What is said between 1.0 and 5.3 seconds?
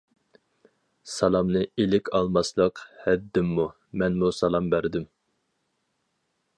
سالامنى ئىلىك ئالماسلىق ھەددىممۇ؟ مەنمۇ سالام بەردىم.